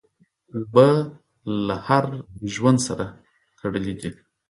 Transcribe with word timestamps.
اوبه 0.55 0.87
له 1.65 1.75
هر 1.87 2.03
ژوند 2.53 2.79
سره 2.87 3.05
تړلي 3.59 3.93
دي. 4.01 4.11